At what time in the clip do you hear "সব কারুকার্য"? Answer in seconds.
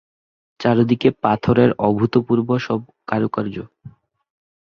2.57-3.55